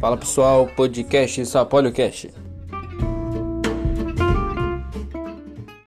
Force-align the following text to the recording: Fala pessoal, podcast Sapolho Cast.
Fala 0.00 0.16
pessoal, 0.16 0.68
podcast 0.76 1.44
Sapolho 1.44 1.90
Cast. 1.90 2.47